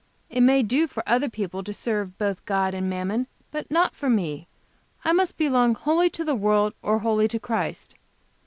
[0.31, 4.09] It may do for other people to serve both God and Mammon, but not for
[4.09, 4.47] me.
[5.05, 7.93] I must belong wholly to the world or wholly to Christ."